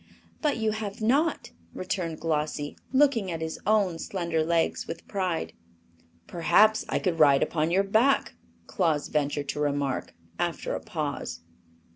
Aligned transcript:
"But 0.41 0.57
you 0.57 0.71
have 0.71 0.99
not," 0.99 1.51
returned 1.75 2.19
Glossie, 2.19 2.75
looking 2.91 3.29
at 3.29 3.39
his 3.43 3.59
own 3.67 3.99
slender 3.99 4.43
legs 4.43 4.87
with 4.87 5.07
pride. 5.07 5.53
"Perhaps 6.25 6.85
I 6.89 6.97
could 6.97 7.19
ride 7.19 7.43
upon 7.43 7.69
your 7.69 7.83
back," 7.83 8.33
Claus 8.65 9.09
ventured 9.09 9.47
to 9.49 9.59
remark, 9.59 10.15
after 10.39 10.73
a 10.73 10.79
pause. 10.79 11.41